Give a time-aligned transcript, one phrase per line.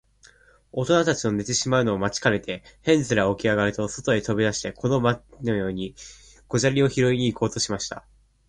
[0.71, 5.93] おとなたちの寝てしまうのを待ちかねて、ヘンゼルはおきあがると、そとへとび出して、この前のように
[6.47, 8.03] 小砂利をひろいに行こうとしました。